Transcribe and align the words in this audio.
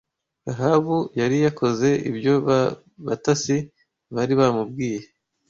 Rahabu 0.45 0.97
yari 1.19 1.37
yakoze 1.45 1.89
ibyo 2.09 2.33
ba 2.47 2.59
batasi 3.05 3.57
bari 4.15 4.33
bamubwiye 4.39 5.01